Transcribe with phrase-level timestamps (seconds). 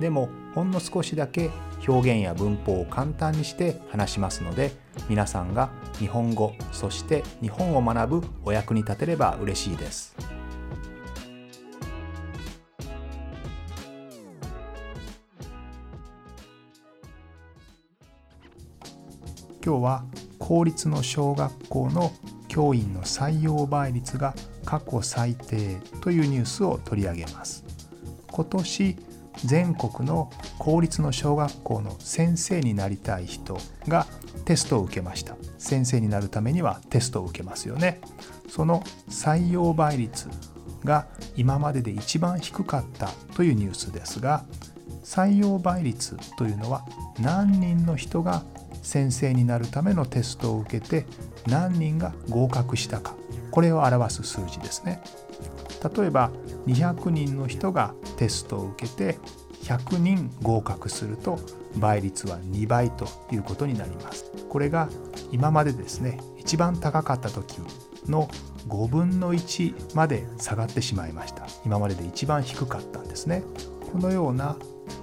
[0.00, 1.50] でもほんの少しだけ
[1.86, 4.72] 表現や文法を簡単にして話しますので
[5.08, 10.16] 皆さんが日本語そして日本を学ぶお役に立てれば嬉しいです。
[19.62, 20.04] 今日は
[20.38, 22.12] 公立の小学校の
[22.48, 27.62] 教員の採用倍率が過去最低というニュースを取り上げます。
[28.32, 28.96] 今年
[29.44, 34.06] 全国の公立の小学校の先生になりたい人が
[34.44, 35.36] テストを受けました。
[35.58, 38.00] 先生になるためにはテストを受けますよね。
[38.48, 40.28] その採用倍率
[40.84, 44.44] が今までで一番低かったというニュースですが
[45.04, 46.84] 採用倍率というのは
[47.20, 48.42] 何人の人が
[48.82, 51.06] 先生になるためのテストを受けて
[51.46, 53.14] 何人が合格したか。
[53.50, 55.02] これを表す数字ですね。
[55.96, 56.30] 例えば
[56.66, 59.18] 200人の人がテストを受けて
[59.62, 61.38] 100人合格すると
[61.76, 64.24] 倍率は2倍ということになります。
[64.48, 64.88] これが
[65.30, 67.58] 今までですね一番高かった時
[68.08, 68.28] の
[68.68, 71.46] 5分の1まで下がってしまいました。
[71.64, 73.42] 今までで一番低かったんですね。
[73.92, 74.56] このような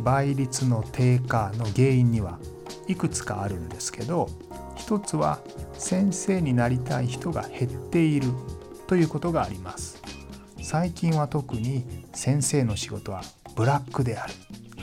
[0.00, 2.38] 倍率の低下の原因には
[2.86, 4.28] いくつかあるんですけど
[4.76, 5.40] 一つは
[5.74, 8.28] 先生になりたい人が減っている
[8.86, 9.99] ということがあります。
[10.70, 13.22] 最近は特に先生の仕事は
[13.56, 14.34] ブラックである。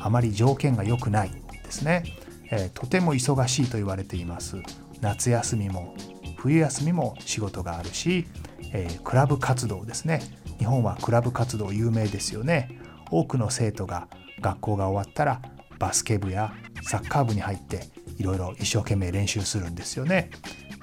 [0.00, 1.30] あまり条件が良くない
[1.62, 2.04] ですね、
[2.50, 4.56] えー、とても忙しいと言われています。
[5.02, 5.94] 夏休みも
[6.38, 8.26] 冬休みも仕事があるし、
[8.72, 10.22] えー、クラブ活動ですね。
[10.58, 12.80] 日本はクラブ活動有名ですよね。
[13.10, 14.08] 多くの生徒が
[14.40, 15.42] 学校が終わったら
[15.78, 20.30] バスケ部やサッカー部に入っていろいろ一生懸命練習するんですよね。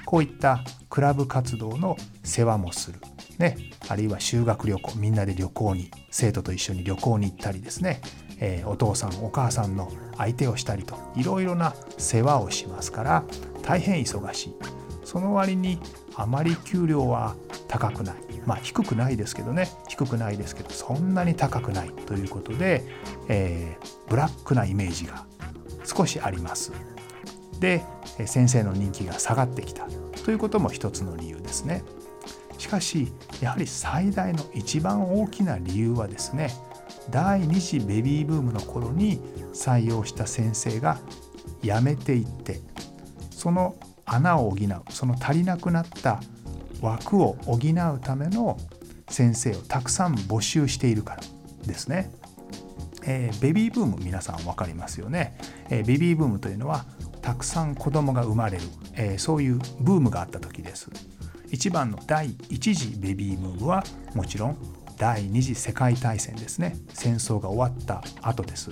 [0.06, 3.00] こういったクラブ活動の世話もする。
[3.42, 3.58] ね、
[3.90, 8.00] あるいは修学旅行みんなで旅行に生徒と一緒に旅行に行ったりですね、
[8.40, 13.24] えー、お父さんお母さんの相手をしたりといろいろな世話をしますから
[13.64, 14.56] 大変忙しい。
[15.04, 15.80] その割に
[16.16, 17.36] あまり給料は
[17.68, 18.16] 高くない。
[18.46, 21.90] まあ低くないですけどね低くないですけどそんなに高くない。
[21.90, 22.84] ということで、
[23.28, 25.26] えー、ブラックなイメージが
[25.84, 26.72] 少しあります。
[27.60, 27.84] で
[28.26, 29.88] 先生の人気が下がってきた。
[30.24, 31.84] ということも一つの理由ですね。
[32.62, 33.12] しかし
[33.42, 36.52] やはり最大の一番大きな理由はですね
[37.10, 39.20] 第2次ベビーブームの頃に
[39.52, 41.00] 採用した先生が
[41.64, 42.60] 辞めていって
[43.32, 46.22] その穴を補うその足りなくなった
[46.82, 48.58] 枠を補うための
[49.10, 51.22] 先生をたくさん募集しているから
[51.66, 52.12] ですね。
[53.04, 55.36] えー、ベビーブーム皆さん分かりますよね、
[55.72, 56.86] えー、ベビーブームというのは
[57.24, 60.92] たくさん子供が生まれる、えー、そういうブームがあった時です
[61.52, 63.84] 一番の第一次ベビームーブは
[64.16, 64.58] もちろん
[64.98, 66.78] 第二次世界大戦ですね。
[66.94, 68.72] 戦争が終わった後です。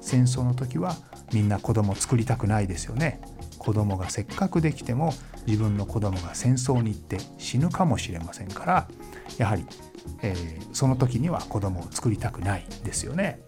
[0.00, 0.96] 戦争の時は
[1.32, 3.20] みんな子供作りたくないですよね。
[3.58, 5.12] 子供がせっかくできても
[5.46, 8.88] 自分の子供が戦争に行って死ぬかもしれませんから
[9.38, 9.64] やはり、
[10.22, 13.40] えー、その時には子供を作りたくないですよね。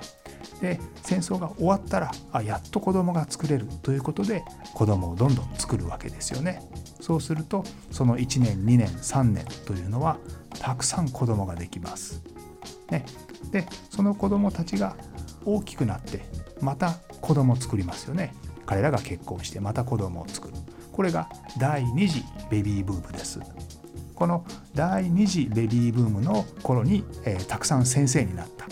[0.61, 4.43] で戦争が終わったらあやっと子供が作れるということで
[4.75, 6.63] 子供をどんどん作るわけですよね
[7.01, 10.19] そうするとその1年2年3年というのは
[10.59, 12.23] たくさん子供ができます。
[12.91, 13.05] ね、
[13.51, 14.97] でその子供たちが
[15.45, 16.25] 大きくなって
[16.61, 18.35] また子供を作りますよね。
[18.65, 20.55] 彼らが結婚してまた子供を作る。
[20.93, 21.29] これが
[21.59, 23.41] 第2次ベビーブームです。
[24.15, 24.45] この
[24.75, 28.67] 第2次ベビーブームの頃に、えー、たくさん先生になった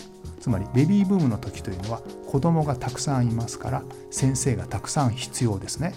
[0.45, 5.95] つまりベビーブームの時というのは子供がたくさんいますから先生がたくさん必要ですね。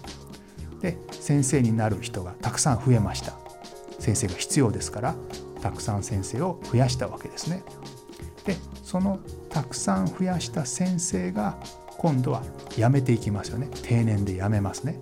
[0.80, 3.34] で先生になる人がたくさん増えました。
[4.00, 5.16] 先生が必要ですから
[5.62, 7.62] たくさん先生を増やしたわけですね。
[8.46, 8.56] で
[8.86, 11.58] そのたくさん増やした先生が
[11.98, 13.68] 今度は辞めていきますよね。
[13.84, 15.02] 定年で辞めますね。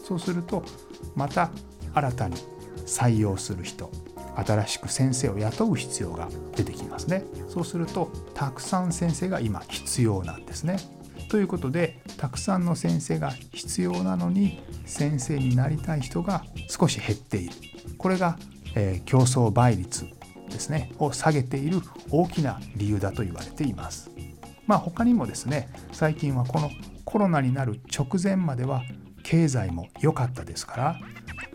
[0.00, 0.62] そうすると
[1.16, 1.50] また
[1.92, 2.36] 新たに
[2.86, 3.90] 採用する人
[4.36, 7.24] 新しく先生を雇う必要が出てきますね。
[7.48, 10.78] そうするとたくさん先生が今必要なんですね。
[11.28, 17.54] ということでたくさんの先生が必要なのに先生になりたい人が少し減っている。
[17.98, 18.38] これが、
[18.74, 20.06] えー、競争倍率
[20.50, 20.92] ですね。
[20.98, 21.80] を下げている
[22.10, 24.10] 大きな理由だと言われています。
[24.66, 26.70] まあ他にもですね最近はこの
[27.04, 28.82] コロナになる直前までは
[29.22, 31.00] 経済も良かったですから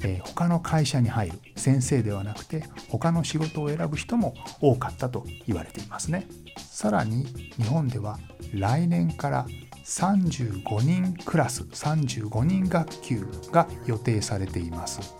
[0.03, 6.27] えー、他の会社に入る先生ではなくて他の仕事を選ぶ人も多かったと言われていますね。
[6.57, 7.25] さらに
[7.57, 8.19] 日本では
[8.53, 9.45] 来年から
[9.85, 15.15] 35人クラス35人学級が予定されています。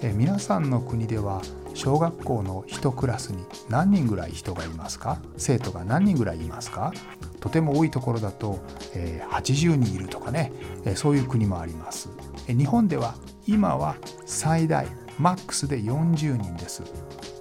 [0.00, 1.42] え皆さんの国では
[1.74, 5.20] 小学校の1クラスに何人ぐらい人がいますか？
[5.36, 6.92] 生徒が何人ぐらいいますか？
[7.40, 8.60] とても多いところだと、
[8.94, 10.52] え80人いるとかね、
[10.84, 12.08] えそういう国もあります、
[12.46, 13.16] え日本では
[13.48, 13.96] 今は
[14.26, 14.86] 最大
[15.18, 16.82] マックスで40人です。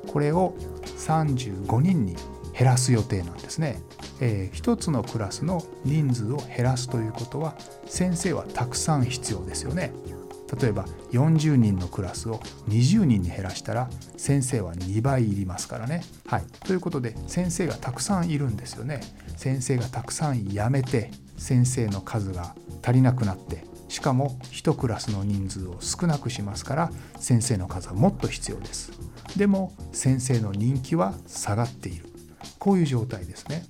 [0.08, 0.56] これを
[0.98, 2.16] 35人に
[2.58, 3.82] 減らす予定なんですね、
[4.20, 7.56] えー、1つのクラスの人数を減らすということは
[7.86, 9.94] 先生はたくさん必要ですよね。
[10.60, 16.04] 例えば40人のクラスを20人に減らしたら先生は2倍いりますからね。
[16.28, 19.02] はい、ということで先生がたくさんいるんですよね。
[19.38, 28.92] 先生がたくさん辞めて先生の数が足りなくなってしかも1クラスの人数を少なくしますから先生の数はもっと必要です。
[29.38, 32.06] でも先生の人気は下がっている。
[32.60, 33.64] こういう状態ですね。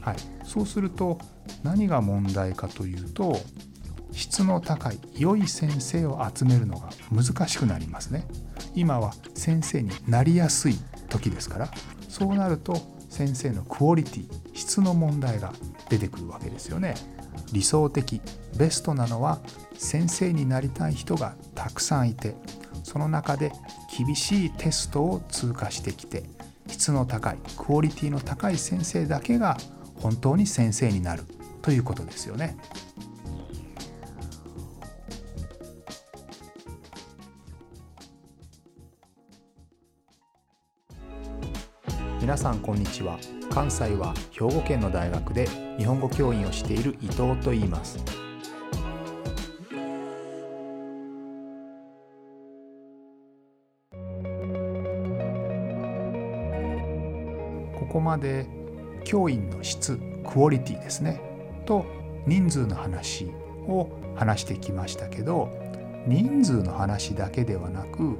[0.00, 1.18] はい、そうすると
[1.62, 3.38] 何が問題かというと
[4.14, 8.26] 質の高い良い先生を集めるのが難しくなりますね
[8.74, 10.76] 今は先生になりやすい
[11.08, 11.68] 時ですから
[12.08, 12.76] そうなると
[13.10, 15.52] 先生のクオリティ質の問題が
[15.88, 16.94] 出てくるわけですよね
[17.52, 18.20] 理想的
[18.56, 19.40] ベストなのは
[19.76, 22.34] 先生になりたい人がたくさんいて
[22.82, 23.52] その中で
[23.96, 26.24] 厳しいテストを通過してきて
[26.68, 29.56] 質の高いクオリティの高い先生だけが
[30.00, 31.24] 本当に先生になる
[31.62, 32.56] ということですよね。
[42.24, 43.18] 皆さんこんにちは。
[43.50, 47.98] 関西は兵庫県の大学で日本語教員をしている伊藤と言います。
[57.78, 58.46] ここまで
[59.04, 61.20] 教員の質クオリティですね
[61.66, 61.84] と
[62.26, 63.26] 人数の話
[63.68, 65.50] を話してきましたけど
[66.06, 68.16] 人数の話だけではなく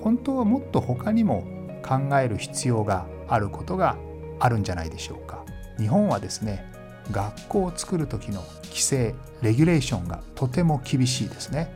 [0.00, 1.42] 本当はもっと他にも
[1.82, 3.96] 考える必要があることが
[4.40, 5.44] あるんじゃないでしょうか。
[5.78, 6.70] 日本はですね
[7.12, 11.72] 学校を作る時の規制レギュレーションがとても厳しいですね。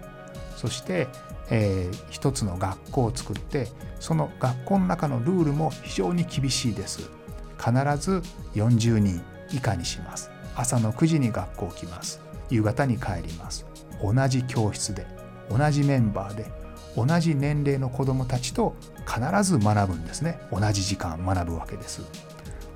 [0.56, 1.08] そして、
[1.50, 3.68] えー、一つの学校を作って
[3.98, 7.10] その学校の中のルールも非常に厳しいです。
[7.58, 8.22] 必ず
[8.54, 9.22] 40人
[9.52, 10.30] 以下にします。
[10.54, 12.20] 朝の9時に学校来ます。
[12.50, 13.64] 夕方に帰ります。
[14.02, 15.06] 同じ教室で
[15.48, 16.50] 同じメンバーで
[16.96, 18.74] 同じ年齢の子どもたちと
[19.06, 20.40] 必ず学ぶんですね。
[20.52, 22.02] 同じ時間学ぶわけです。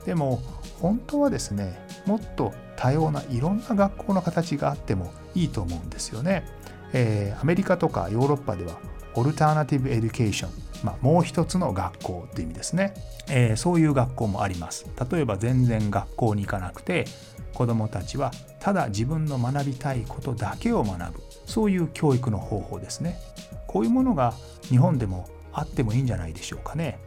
[0.07, 0.41] でも
[0.81, 6.47] 本当はですねもっと多様ないろんな学校の形があってもいいと思うんですよね、
[6.93, 8.79] えー、アメリカとかヨーロッパでは
[9.15, 10.51] alternative education、
[10.85, 12.95] まあ、もう一つの学校って意味ですね、
[13.29, 14.87] えー、そういう学校もあります。
[15.11, 17.07] 例えば全然学校に行かなくて
[17.55, 18.31] 子どもたちは
[18.61, 21.26] ただ自分の学びたいことだけを学ぶ。
[21.47, 23.19] そういう教育の方法ですね。
[23.67, 26.99] こういうものが日本でもあってもいいんじゃないでしょうかね。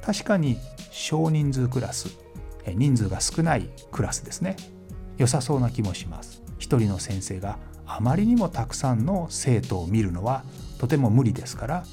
[0.00, 0.56] 確かに
[0.90, 2.16] 少人数クラス
[2.66, 4.56] 人数が少ないクラスですね。
[5.18, 6.42] 良さそうな気もします。
[6.58, 10.44] 一人の先生があまりにもたくさんの生徒を見るのは
[10.78, 11.84] とても無理ですから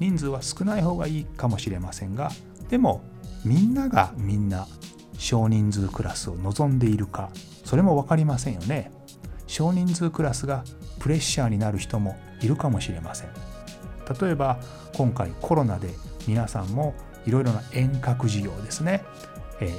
[0.00, 2.30] 人数は少ない方がいいかもしれませんが
[2.68, 3.02] でも
[3.44, 4.66] みんながみんな
[5.18, 7.30] 少人数クラスを望んでいるか
[7.64, 8.90] それも分かりませんよね。
[9.46, 10.64] 少人数クラスが
[11.04, 13.28] プレッシャーになる人もいるかもしれません。
[14.22, 14.58] 例えば
[14.96, 15.90] 今回コロナで
[16.26, 16.94] 皆さんも
[17.26, 19.04] いろいろな遠隔授業ですね。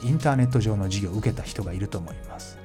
[0.04, 2.60] インターネット上の授業を受けた人がいると思います。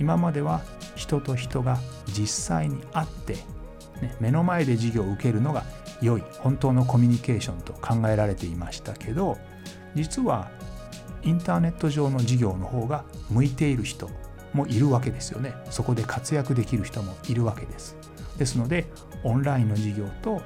[0.00, 0.62] 今までは
[0.96, 3.34] 人と人が実際に会って、
[4.00, 5.64] ね、目の前で授業を受けるのが
[6.00, 9.36] 良い本当のコミュニケーションと考えられていましたけど
[9.94, 10.50] 実は
[11.24, 14.08] インターネット上の授業の方が向いている人
[14.52, 15.54] もいるわけですよね。
[15.70, 17.96] そこで活躍できる人もいるわけです。
[18.38, 18.86] ですので
[19.24, 20.40] オンラインの授業と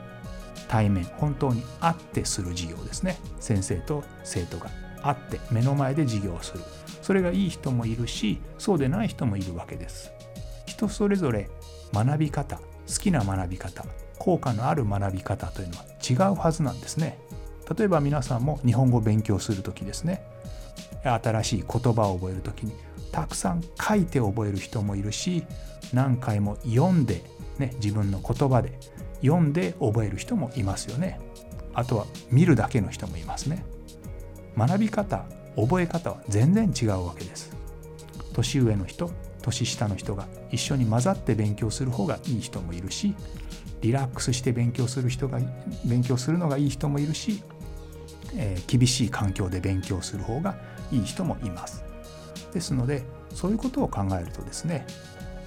[0.68, 3.18] 対面本当に会ってする授業ですね。
[3.40, 4.70] 先生と生徒が
[5.02, 6.60] 会って目の前で授業をする。
[7.02, 10.12] それがいい人もいるしそうでない人もいるわけです。
[10.66, 11.50] 人それぞれ
[11.92, 12.62] 学び方好
[13.00, 13.84] きな学び方
[14.18, 17.18] 効果のある学び方というのは違うはずなんですね。
[17.76, 20.22] 例えば皆さんも日本語を勉強する時ですね。
[21.04, 22.72] 新しい言葉を覚える時に
[23.12, 25.44] たくさん書いて覚える人もいるし
[25.92, 27.22] 何回も読んで、
[27.58, 28.78] ね、自分の言葉で
[29.20, 31.20] 読んで覚える人もいますよね。
[31.74, 33.64] あとは見るだけの人もいますね。
[34.56, 35.24] 学び方
[35.56, 37.54] 覚え方は全然違うわけです。
[38.32, 39.10] 年上の人
[39.42, 43.14] 年下の人が一緒に混ざって勉強する方がいい人もいるし
[43.82, 45.40] リラックスして勉強する人が
[45.84, 47.42] 勉強するのがいい人もいるし、
[48.36, 50.56] えー、厳しい環境で勉強する方が
[50.92, 51.91] いい人もいます。
[52.52, 53.02] ですので
[53.34, 54.86] そういうことを考えるとですね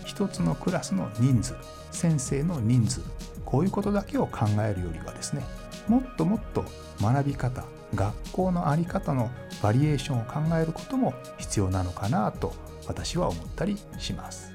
[0.05, 1.55] 一つのクラスの人数
[1.91, 3.01] 先生の人数
[3.45, 5.43] こういうことだけを考えるよりはですね
[5.87, 6.65] もっともっと
[7.01, 9.29] 学び方学校の在り方の
[9.61, 12.53] バリエーションを考えることも必要なのかなと
[12.87, 14.51] 私は思ったりします。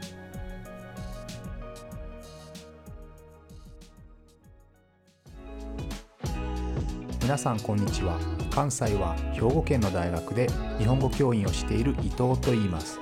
[7.31, 13.01] 皆さんこんにちは関西は兵庫県の大学で日本語教員をしている伊藤と言います。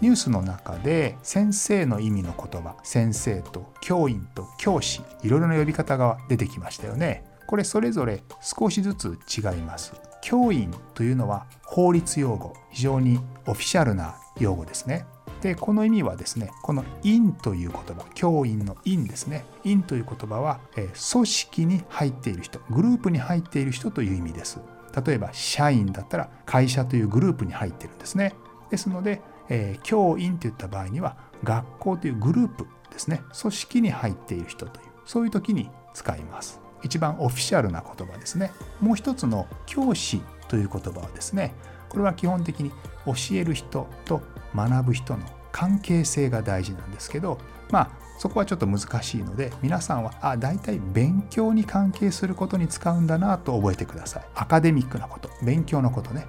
[0.00, 7.24] ニュースの中で先生の意味の言葉先生と教員と教師いろいろな呼び方が出てきましたよね。
[7.46, 9.92] これそれぞれ少しずつ違います。
[10.22, 15.04] 教員というのは法律用語非常にオフィシャルな用語ですね。
[15.42, 24.60] でこの意味はですねこの「院」という言葉教員の「院」ですね「院」という言葉は、え組織に入っている人グループに入っている人という意味です。
[25.04, 28.34] 例えば社員だったら会社というグループに入ってるんですね。
[28.70, 33.22] ですのでえー、教員といった場合には学校というグループですね。
[33.38, 36.60] 組織に入っている人というそういう時に使います。
[36.82, 38.52] 一番オフィシャルな言葉ですね。
[38.80, 41.54] もう一つの教師という言葉はですね
[41.88, 42.70] これは基本的に
[43.06, 44.20] 教える人と
[44.54, 47.38] 学ぶ人の関係性が大事なんですけど
[47.70, 54.24] まあそこはちょっと難しいので皆さんはあ大体勉強に関係することに使うんだなと覚えてください。
[54.34, 56.26] アカデミックなこと勉強のことね。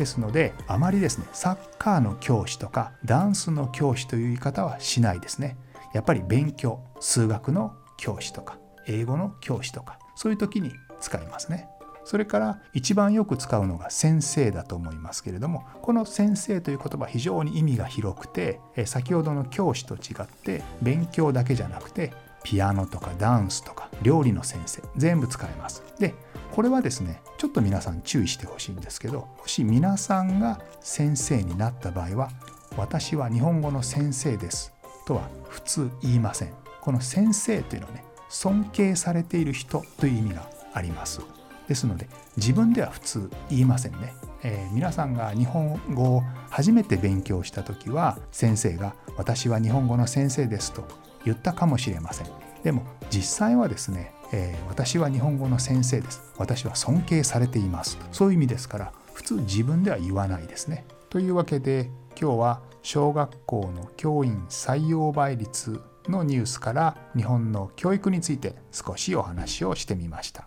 [0.00, 5.58] ですのであまりですねサッカーの教師とかダンスの教師という言い方はしないですね。
[5.92, 11.68] やっぱり勉強数学の教師とか英語の教師とかそういう時に使いますね。
[12.04, 25.82] それから一番よく使うのが先生だと思いますけれどもこの先生という言葉非常に意味が広くて先ほどの教師と違って勉強だけじゃなくてピアノとかダンスとか料理の先生全部使えます。
[25.98, 26.14] で
[26.52, 32.30] これはですねちょっと皆さん注意してほしいんですけどもし皆さんが先生になった場合は
[32.76, 34.72] 私は日本語の先生です
[35.06, 36.52] とは普通言いません。
[36.80, 41.20] この先生というのはね尊敬されている人という意味があります。
[41.68, 50.84] ですので自分では普通言いませんね、えー、皆さんが日本語を初めて勉強した時は先生が私は日本語の先生ですと
[51.24, 52.26] 言ったかもしれません。
[52.62, 56.22] でも実際はですねえー、私は日本語の先生です。
[56.38, 57.98] 私は尊敬されています。
[58.12, 60.84] そういう意味ですから普通自分では言わないですね。
[61.08, 70.46] というわけで今日は小学校の教員採用倍率のニュースから日本の教育について少しお話をしてみました。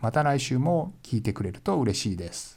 [0.00, 2.55] また来週も聞いてくれると嬉しいです。